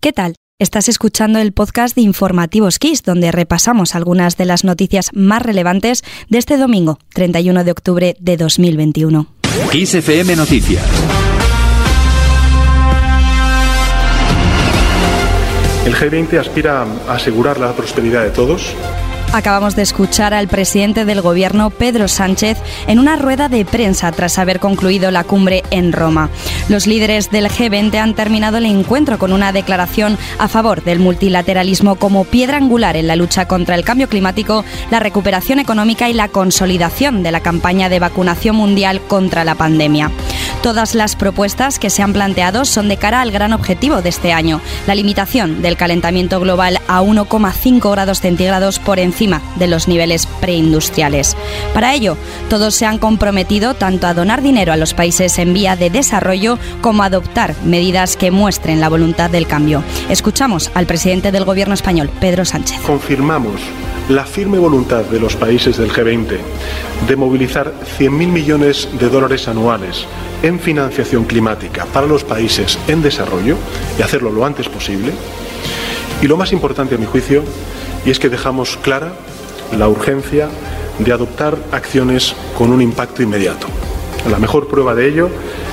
¿Qué 0.00 0.12
tal? 0.12 0.36
Estás 0.60 0.88
escuchando 0.88 1.40
el 1.40 1.52
podcast 1.52 1.96
de 1.96 2.02
Informativos 2.02 2.78
Kiss, 2.78 3.02
donde 3.02 3.32
repasamos 3.32 3.96
algunas 3.96 4.36
de 4.36 4.44
las 4.44 4.62
noticias 4.62 5.10
más 5.12 5.42
relevantes 5.42 6.04
de 6.28 6.38
este 6.38 6.56
domingo, 6.56 7.00
31 7.14 7.64
de 7.64 7.72
octubre 7.72 8.16
de 8.20 8.36
2021. 8.36 9.26
Kiss 9.72 9.94
FM 9.96 10.36
Noticias. 10.36 10.84
El 15.84 15.96
G20 15.96 16.38
aspira 16.38 16.86
a 17.08 17.14
asegurar 17.14 17.58
la 17.58 17.72
prosperidad 17.72 18.22
de 18.22 18.30
todos 18.30 18.76
Acabamos 19.32 19.76
de 19.76 19.82
escuchar 19.82 20.32
al 20.32 20.48
presidente 20.48 21.04
del 21.04 21.20
gobierno, 21.20 21.68
Pedro 21.68 22.08
Sánchez, 22.08 22.56
en 22.86 22.98
una 22.98 23.16
rueda 23.16 23.50
de 23.50 23.66
prensa 23.66 24.10
tras 24.10 24.38
haber 24.38 24.58
concluido 24.58 25.10
la 25.10 25.22
cumbre 25.22 25.62
en 25.70 25.92
Roma. 25.92 26.30
Los 26.70 26.86
líderes 26.86 27.30
del 27.30 27.48
G20 27.48 27.94
han 27.96 28.14
terminado 28.14 28.56
el 28.56 28.64
encuentro 28.64 29.18
con 29.18 29.34
una 29.34 29.52
declaración 29.52 30.16
a 30.38 30.48
favor 30.48 30.82
del 30.82 30.98
multilateralismo 30.98 31.96
como 31.96 32.24
piedra 32.24 32.56
angular 32.56 32.96
en 32.96 33.06
la 33.06 33.16
lucha 33.16 33.46
contra 33.46 33.74
el 33.74 33.84
cambio 33.84 34.08
climático, 34.08 34.64
la 34.90 34.98
recuperación 34.98 35.58
económica 35.58 36.08
y 36.08 36.14
la 36.14 36.28
consolidación 36.28 37.22
de 37.22 37.30
la 37.30 37.40
campaña 37.40 37.90
de 37.90 38.00
vacunación 38.00 38.56
mundial 38.56 39.02
contra 39.02 39.44
la 39.44 39.54
pandemia. 39.54 40.10
Todas 40.62 40.96
las 40.96 41.14
propuestas 41.14 41.78
que 41.78 41.88
se 41.88 42.02
han 42.02 42.12
planteado 42.12 42.64
son 42.64 42.88
de 42.88 42.96
cara 42.96 43.20
al 43.20 43.30
gran 43.30 43.52
objetivo 43.52 44.02
de 44.02 44.08
este 44.08 44.32
año, 44.32 44.60
la 44.88 44.96
limitación 44.96 45.62
del 45.62 45.76
calentamiento 45.76 46.40
global 46.40 46.80
a 46.88 47.00
1,5 47.00 47.90
grados 47.92 48.20
centígrados 48.20 48.80
por 48.80 48.98
encima 48.98 49.40
de 49.56 49.68
los 49.68 49.86
niveles 49.86 50.26
preindustriales. 50.26 51.36
Para 51.74 51.94
ello, 51.94 52.16
todos 52.50 52.74
se 52.74 52.86
han 52.86 52.98
comprometido 52.98 53.74
tanto 53.74 54.08
a 54.08 54.14
donar 54.14 54.42
dinero 54.42 54.72
a 54.72 54.76
los 54.76 54.94
países 54.94 55.38
en 55.38 55.54
vía 55.54 55.76
de 55.76 55.90
desarrollo 55.90 56.58
como 56.80 57.04
a 57.04 57.06
adoptar 57.06 57.54
medidas 57.64 58.16
que 58.16 58.32
muestren 58.32 58.80
la 58.80 58.88
voluntad 58.88 59.30
del 59.30 59.46
cambio. 59.46 59.84
Escuchamos 60.08 60.72
al 60.74 60.86
presidente 60.86 61.30
del 61.30 61.44
Gobierno 61.44 61.74
español, 61.74 62.10
Pedro 62.20 62.44
Sánchez. 62.44 62.80
Confirmamos 62.80 63.60
la 64.08 64.24
firme 64.24 64.58
voluntad 64.58 65.04
de 65.04 65.20
los 65.20 65.36
países 65.36 65.76
del 65.76 65.92
G20 65.92 66.38
de 67.06 67.16
movilizar 67.16 67.72
100.000 67.98 68.10
millones 68.10 68.88
de 68.98 69.08
dólares 69.08 69.46
anuales 69.46 70.06
en 70.42 70.60
financiación 70.60 71.24
climática 71.24 71.84
para 71.86 72.06
los 72.06 72.24
países 72.24 72.78
en 72.88 73.02
desarrollo 73.02 73.56
y 73.98 74.02
hacerlo 74.02 74.30
lo 74.30 74.44
antes 74.44 74.68
posible. 74.68 75.12
Y 76.22 76.26
lo 76.26 76.36
más 76.36 76.52
importante 76.52 76.94
a 76.94 76.98
mi 76.98 77.06
juicio, 77.06 77.42
y 78.04 78.10
es 78.10 78.18
que 78.18 78.28
dejamos 78.28 78.76
clara 78.76 79.12
la 79.76 79.88
urgencia 79.88 80.48
de 80.98 81.12
adoptar 81.12 81.56
acciones 81.72 82.34
con 82.56 82.72
un 82.72 82.82
impacto 82.82 83.22
inmediato. 83.22 83.66
La 84.30 84.38
mejor 84.38 84.68
prueba 84.68 84.94
de 84.94 85.08
ello 85.08 85.30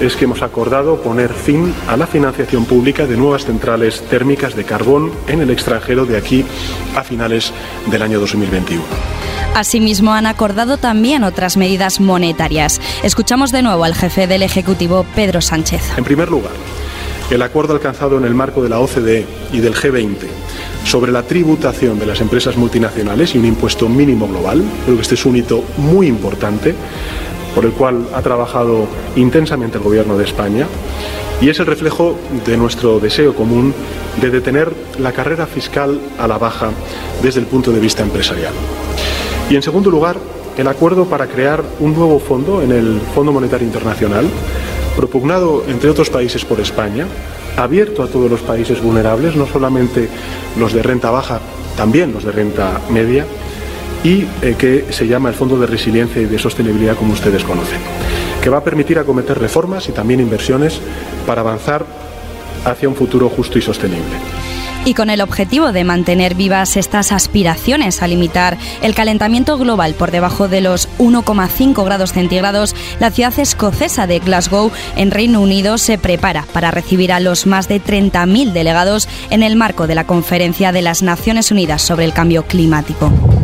es 0.00 0.14
que 0.14 0.24
hemos 0.24 0.42
acordado 0.42 1.00
poner 1.00 1.32
fin 1.32 1.74
a 1.88 1.96
la 1.96 2.06
financiación 2.06 2.66
pública 2.66 3.06
de 3.06 3.16
nuevas 3.16 3.46
centrales 3.46 4.02
térmicas 4.02 4.54
de 4.54 4.64
carbón 4.64 5.10
en 5.26 5.40
el 5.40 5.50
extranjero 5.50 6.04
de 6.04 6.16
aquí 6.16 6.44
a 6.94 7.02
finales 7.02 7.52
del 7.90 8.02
año 8.02 8.20
2021. 8.20 9.25
Asimismo, 9.56 10.12
han 10.12 10.26
acordado 10.26 10.76
también 10.76 11.24
otras 11.24 11.56
medidas 11.56 11.98
monetarias. 11.98 12.78
Escuchamos 13.02 13.52
de 13.52 13.62
nuevo 13.62 13.84
al 13.84 13.94
jefe 13.94 14.26
del 14.26 14.42
Ejecutivo, 14.42 15.06
Pedro 15.14 15.40
Sánchez. 15.40 15.80
En 15.96 16.04
primer 16.04 16.28
lugar, 16.30 16.52
el 17.30 17.40
acuerdo 17.40 17.72
alcanzado 17.72 18.18
en 18.18 18.26
el 18.26 18.34
marco 18.34 18.62
de 18.62 18.68
la 18.68 18.80
OCDE 18.80 19.24
y 19.54 19.60
del 19.60 19.74
G20 19.74 20.26
sobre 20.84 21.10
la 21.10 21.22
tributación 21.22 21.98
de 21.98 22.04
las 22.04 22.20
empresas 22.20 22.58
multinacionales 22.58 23.34
y 23.34 23.38
un 23.38 23.46
impuesto 23.46 23.88
mínimo 23.88 24.28
global. 24.28 24.62
Creo 24.84 24.96
que 24.96 25.02
este 25.02 25.14
es 25.14 25.24
un 25.24 25.36
hito 25.36 25.64
muy 25.78 26.06
importante 26.06 26.74
por 27.54 27.64
el 27.64 27.72
cual 27.72 28.06
ha 28.14 28.20
trabajado 28.20 28.86
intensamente 29.16 29.78
el 29.78 29.84
Gobierno 29.84 30.18
de 30.18 30.24
España 30.24 30.66
y 31.40 31.48
es 31.48 31.58
el 31.60 31.66
reflejo 31.66 32.18
de 32.44 32.58
nuestro 32.58 33.00
deseo 33.00 33.34
común 33.34 33.72
de 34.20 34.28
detener 34.28 34.70
la 34.98 35.12
carrera 35.12 35.46
fiscal 35.46 35.98
a 36.18 36.28
la 36.28 36.36
baja 36.36 36.72
desde 37.22 37.40
el 37.40 37.46
punto 37.46 37.72
de 37.72 37.80
vista 37.80 38.02
empresarial. 38.02 38.52
Y 39.48 39.54
en 39.54 39.62
segundo 39.62 39.90
lugar, 39.90 40.16
el 40.56 40.66
acuerdo 40.66 41.04
para 41.04 41.28
crear 41.28 41.62
un 41.78 41.94
nuevo 41.94 42.18
fondo 42.18 42.62
en 42.62 42.72
el 42.72 43.00
Fondo 43.14 43.32
Monetario 43.32 43.66
Internacional, 43.66 44.26
propugnado 44.96 45.64
entre 45.68 45.88
otros 45.88 46.10
países 46.10 46.44
por 46.44 46.58
España, 46.58 47.06
abierto 47.56 48.02
a 48.02 48.08
todos 48.08 48.28
los 48.28 48.40
países 48.40 48.82
vulnerables, 48.82 49.36
no 49.36 49.46
solamente 49.46 50.08
los 50.58 50.72
de 50.72 50.82
renta 50.82 51.10
baja, 51.10 51.40
también 51.76 52.12
los 52.12 52.24
de 52.24 52.32
renta 52.32 52.80
media, 52.90 53.24
y 54.02 54.24
eh, 54.42 54.56
que 54.58 54.86
se 54.90 55.06
llama 55.06 55.28
el 55.28 55.36
Fondo 55.36 55.58
de 55.58 55.66
Resiliencia 55.66 56.20
y 56.20 56.26
de 56.26 56.38
Sostenibilidad, 56.38 56.96
como 56.96 57.12
ustedes 57.12 57.44
conocen, 57.44 57.78
que 58.42 58.50
va 58.50 58.58
a 58.58 58.64
permitir 58.64 58.98
acometer 58.98 59.38
reformas 59.38 59.88
y 59.88 59.92
también 59.92 60.18
inversiones 60.20 60.80
para 61.24 61.42
avanzar 61.42 61.86
hacia 62.64 62.88
un 62.88 62.96
futuro 62.96 63.28
justo 63.28 63.58
y 63.58 63.62
sostenible 63.62 64.16
y 64.86 64.94
con 64.94 65.10
el 65.10 65.20
objetivo 65.20 65.72
de 65.72 65.84
mantener 65.84 66.34
vivas 66.34 66.76
estas 66.76 67.12
aspiraciones 67.12 68.00
a 68.02 68.06
limitar 68.06 68.56
el 68.80 68.94
calentamiento 68.94 69.58
global 69.58 69.94
por 69.94 70.12
debajo 70.12 70.48
de 70.48 70.62
los 70.62 70.88
1,5 70.98 71.84
grados 71.84 72.12
centígrados, 72.12 72.74
la 73.00 73.10
ciudad 73.10 73.38
escocesa 73.38 74.06
de 74.06 74.20
Glasgow, 74.20 74.70
en 74.94 75.10
Reino 75.10 75.40
Unido, 75.40 75.76
se 75.76 75.98
prepara 75.98 76.46
para 76.52 76.70
recibir 76.70 77.12
a 77.12 77.20
los 77.20 77.46
más 77.46 77.68
de 77.68 77.82
30.000 77.82 78.52
delegados 78.52 79.08
en 79.30 79.42
el 79.42 79.56
marco 79.56 79.86
de 79.86 79.96
la 79.96 80.06
Conferencia 80.06 80.70
de 80.70 80.82
las 80.82 81.02
Naciones 81.02 81.50
Unidas 81.50 81.82
sobre 81.82 82.04
el 82.04 82.12
Cambio 82.12 82.44
Climático. 82.44 83.35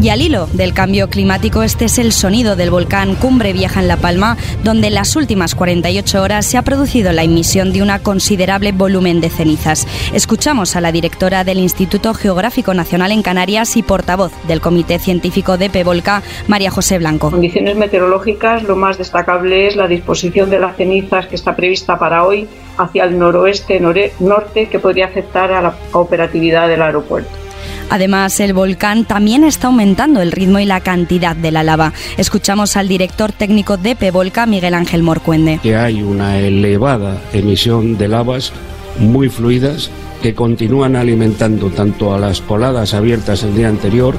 Y 0.00 0.10
al 0.10 0.20
hilo 0.20 0.46
del 0.52 0.74
cambio 0.74 1.08
climático, 1.08 1.62
este 1.62 1.86
es 1.86 1.98
el 1.98 2.12
sonido 2.12 2.54
del 2.54 2.70
volcán 2.70 3.14
Cumbre 3.14 3.54
Vieja 3.54 3.80
en 3.80 3.88
La 3.88 3.96
Palma, 3.96 4.36
donde 4.62 4.88
en 4.88 4.94
las 4.94 5.16
últimas 5.16 5.54
48 5.54 6.22
horas 6.22 6.44
se 6.44 6.58
ha 6.58 6.62
producido 6.62 7.12
la 7.12 7.22
emisión 7.22 7.72
de 7.72 7.82
una 7.82 8.00
considerable 8.00 8.72
volumen 8.72 9.22
de 9.22 9.30
cenizas. 9.30 9.86
Escuchamos 10.12 10.76
a 10.76 10.82
la 10.82 10.92
directora 10.92 11.44
del 11.44 11.58
Instituto 11.58 12.12
Geográfico 12.12 12.74
Nacional 12.74 13.10
en 13.10 13.22
Canarias 13.22 13.76
y 13.78 13.82
portavoz 13.82 14.32
del 14.46 14.60
Comité 14.60 14.98
Científico 14.98 15.56
de 15.56 15.70
Pevolca, 15.70 16.22
María 16.46 16.70
José 16.70 16.98
Blanco. 16.98 17.30
Condiciones 17.30 17.76
meteorológicas, 17.76 18.64
lo 18.64 18.76
más 18.76 18.98
destacable 18.98 19.66
es 19.66 19.76
la 19.76 19.88
disposición 19.88 20.50
de 20.50 20.60
las 20.60 20.76
cenizas 20.76 21.26
que 21.26 21.36
está 21.36 21.56
prevista 21.56 21.98
para 21.98 22.24
hoy 22.24 22.46
hacia 22.76 23.04
el 23.04 23.18
noroeste 23.18 23.80
norte 23.80 24.68
que 24.68 24.78
podría 24.78 25.06
afectar 25.06 25.50
a 25.52 25.62
la 25.62 25.74
operatividad 25.92 26.68
del 26.68 26.82
aeropuerto. 26.82 27.45
Además, 27.88 28.40
el 28.40 28.52
volcán 28.52 29.04
también 29.04 29.44
está 29.44 29.68
aumentando 29.68 30.20
el 30.20 30.32
ritmo 30.32 30.58
y 30.58 30.64
la 30.64 30.80
cantidad 30.80 31.36
de 31.36 31.52
la 31.52 31.62
lava. 31.62 31.92
Escuchamos 32.16 32.76
al 32.76 32.88
director 32.88 33.32
técnico 33.32 33.76
de 33.76 33.94
Pevolca, 33.94 34.46
Miguel 34.46 34.74
Ángel 34.74 35.02
Morcuende. 35.02 35.60
Que 35.62 35.76
hay 35.76 36.02
una 36.02 36.38
elevada 36.38 37.20
emisión 37.32 37.96
de 37.96 38.08
lavas 38.08 38.52
muy 38.98 39.28
fluidas 39.28 39.90
que 40.22 40.34
continúan 40.34 40.96
alimentando 40.96 41.70
tanto 41.70 42.14
a 42.14 42.18
las 42.18 42.40
coladas 42.40 42.94
abiertas 42.94 43.42
el 43.42 43.54
día 43.54 43.68
anterior 43.68 44.16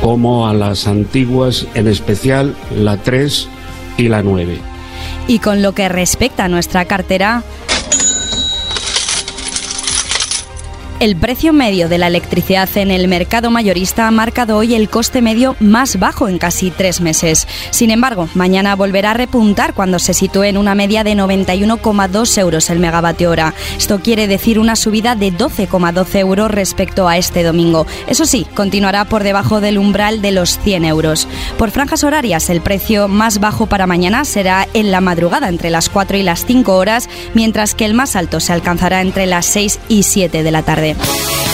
como 0.00 0.48
a 0.48 0.54
las 0.54 0.86
antiguas, 0.86 1.66
en 1.74 1.88
especial 1.88 2.54
la 2.74 2.96
3 2.96 3.48
y 3.98 4.08
la 4.08 4.22
9. 4.22 4.58
Y 5.28 5.38
con 5.38 5.62
lo 5.62 5.72
que 5.72 5.88
respecta 5.88 6.44
a 6.44 6.48
nuestra 6.48 6.84
cartera, 6.86 7.42
El 11.00 11.16
precio 11.16 11.54
medio 11.54 11.88
de 11.88 11.96
la 11.96 12.08
electricidad 12.08 12.68
en 12.74 12.90
el 12.90 13.08
mercado 13.08 13.50
mayorista 13.50 14.06
ha 14.06 14.10
marcado 14.10 14.58
hoy 14.58 14.74
el 14.74 14.90
coste 14.90 15.22
medio 15.22 15.56
más 15.58 15.98
bajo 15.98 16.28
en 16.28 16.36
casi 16.36 16.70
tres 16.70 17.00
meses. 17.00 17.48
Sin 17.70 17.90
embargo, 17.90 18.28
mañana 18.34 18.76
volverá 18.76 19.12
a 19.12 19.14
repuntar 19.14 19.72
cuando 19.72 19.98
se 19.98 20.12
sitúe 20.12 20.42
en 20.42 20.58
una 20.58 20.74
media 20.74 21.02
de 21.02 21.14
91,2 21.14 22.36
euros 22.36 22.68
el 22.68 22.80
megavatio 22.80 23.30
hora. 23.30 23.54
Esto 23.78 24.00
quiere 24.00 24.26
decir 24.26 24.58
una 24.58 24.76
subida 24.76 25.14
de 25.14 25.32
12,12 25.32 26.18
euros 26.18 26.50
respecto 26.50 27.08
a 27.08 27.16
este 27.16 27.44
domingo. 27.44 27.86
Eso 28.06 28.26
sí, 28.26 28.46
continuará 28.54 29.06
por 29.06 29.22
debajo 29.24 29.62
del 29.62 29.78
umbral 29.78 30.20
de 30.20 30.32
los 30.32 30.58
100 30.58 30.84
euros. 30.84 31.26
Por 31.56 31.70
franjas 31.70 32.04
horarias, 32.04 32.50
el 32.50 32.60
precio 32.60 33.08
más 33.08 33.40
bajo 33.40 33.64
para 33.64 33.86
mañana 33.86 34.26
será 34.26 34.68
en 34.74 34.90
la 34.90 35.00
madrugada 35.00 35.48
entre 35.48 35.70
las 35.70 35.88
4 35.88 36.18
y 36.18 36.22
las 36.22 36.44
5 36.44 36.76
horas, 36.76 37.08
mientras 37.32 37.74
que 37.74 37.86
el 37.86 37.94
más 37.94 38.16
alto 38.16 38.38
se 38.38 38.52
alcanzará 38.52 39.00
entre 39.00 39.24
las 39.24 39.46
6 39.46 39.80
y 39.88 40.02
7 40.02 40.42
de 40.42 40.50
la 40.50 40.62
tarde. 40.62 40.89
Bye. 40.94 41.49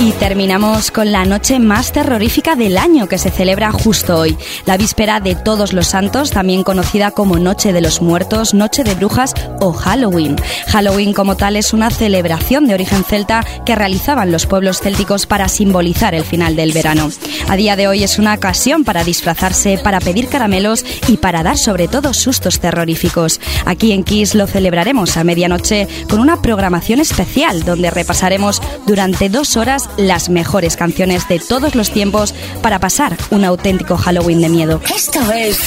Y 0.00 0.12
terminamos 0.12 0.92
con 0.92 1.10
la 1.10 1.24
noche 1.24 1.58
más 1.58 1.90
terrorífica 1.90 2.54
del 2.54 2.78
año 2.78 3.08
que 3.08 3.18
se 3.18 3.32
celebra 3.32 3.72
justo 3.72 4.16
hoy, 4.16 4.36
la 4.64 4.76
víspera 4.76 5.18
de 5.18 5.34
Todos 5.34 5.72
los 5.72 5.88
Santos, 5.88 6.30
también 6.30 6.62
conocida 6.62 7.10
como 7.10 7.36
Noche 7.40 7.72
de 7.72 7.80
los 7.80 8.00
Muertos, 8.00 8.54
Noche 8.54 8.84
de 8.84 8.94
Brujas 8.94 9.34
o 9.58 9.72
Halloween. 9.72 10.36
Halloween 10.68 11.12
como 11.12 11.36
tal 11.36 11.56
es 11.56 11.72
una 11.72 11.90
celebración 11.90 12.68
de 12.68 12.74
origen 12.74 13.02
celta 13.02 13.44
que 13.66 13.74
realizaban 13.74 14.30
los 14.30 14.46
pueblos 14.46 14.78
célticos 14.80 15.26
para 15.26 15.48
simbolizar 15.48 16.14
el 16.14 16.22
final 16.22 16.54
del 16.54 16.70
verano. 16.70 17.10
A 17.48 17.56
día 17.56 17.74
de 17.74 17.88
hoy 17.88 18.04
es 18.04 18.20
una 18.20 18.34
ocasión 18.34 18.84
para 18.84 19.02
disfrazarse, 19.02 19.78
para 19.78 19.98
pedir 19.98 20.28
caramelos 20.28 20.84
y 21.08 21.16
para 21.16 21.42
dar 21.42 21.58
sobre 21.58 21.88
todo 21.88 22.14
sustos 22.14 22.60
terroríficos. 22.60 23.40
Aquí 23.66 23.90
en 23.90 24.04
Kiss 24.04 24.36
lo 24.36 24.46
celebraremos 24.46 25.16
a 25.16 25.24
medianoche 25.24 25.88
con 26.08 26.20
una 26.20 26.40
programación 26.40 27.00
especial 27.00 27.64
donde 27.64 27.90
repasaremos 27.90 28.62
durante 28.86 29.28
dos 29.28 29.56
horas 29.56 29.87
las 29.96 30.28
mejores 30.28 30.76
canciones 30.76 31.28
de 31.28 31.38
todos 31.38 31.74
los 31.74 31.90
tiempos 31.90 32.34
para 32.62 32.78
pasar 32.78 33.16
un 33.30 33.44
auténtico 33.44 33.96
Halloween 33.96 34.40
de 34.40 34.48
miedo. 34.48 34.80
Esto 34.94 35.20
es 35.32 35.58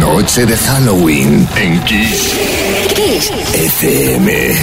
Noche 0.00 0.44
de 0.44 0.56
Halloween 0.56 1.48
en 1.56 1.80
Kiss. 1.84 2.34
Kiss. 2.94 3.30
FM. 3.54 4.54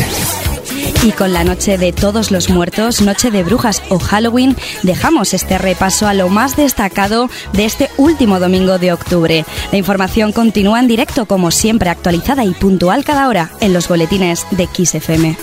Y 1.04 1.12
con 1.14 1.34
la 1.34 1.44
Noche 1.44 1.78
de 1.78 1.94
Todos 1.94 2.32
los 2.32 2.50
Muertos, 2.50 3.02
Noche 3.02 3.32
de 3.32 3.44
Brujas 3.44 3.82
o 3.90 3.98
Halloween, 3.98 4.56
dejamos 4.84 5.34
este 5.34 5.58
repaso 5.58 6.08
a 6.08 6.14
lo 6.14 6.30
más 6.30 6.56
destacado 6.56 7.30
de 7.54 7.66
este 7.66 7.90
último 7.98 8.40
domingo 8.40 8.78
de 8.78 8.94
octubre. 8.94 9.46
La 9.72 9.78
información 9.78 10.32
continúa 10.32 10.80
en 10.80 10.88
directo, 10.88 11.26
como 11.26 11.50
siempre, 11.50 11.90
actualizada 11.90 12.46
y 12.46 12.52
puntual 12.52 13.04
cada 13.04 13.28
hora 13.28 13.52
en 13.62 13.74
los 13.74 13.88
boletines 13.88 14.46
de 14.52 14.68
XFM. 14.68 15.38